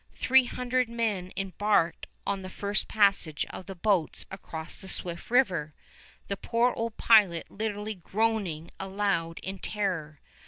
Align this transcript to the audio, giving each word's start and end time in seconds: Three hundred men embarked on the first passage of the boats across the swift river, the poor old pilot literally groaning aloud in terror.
Three 0.15 0.45
hundred 0.45 0.89
men 0.89 1.31
embarked 1.37 2.07
on 2.25 2.41
the 2.41 2.49
first 2.49 2.87
passage 2.87 3.45
of 3.51 3.67
the 3.67 3.75
boats 3.75 4.25
across 4.31 4.81
the 4.81 4.87
swift 4.87 5.29
river, 5.29 5.75
the 6.27 6.35
poor 6.37 6.73
old 6.73 6.97
pilot 6.97 7.51
literally 7.51 7.93
groaning 7.93 8.71
aloud 8.79 9.37
in 9.43 9.59
terror. 9.59 10.19